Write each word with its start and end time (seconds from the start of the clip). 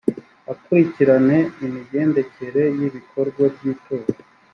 akurikirane 0.53 1.37
imigendekere 1.65 2.63
y 2.79 2.81
ibikorwa 2.87 3.43
by 3.53 3.63
itora 3.73 4.07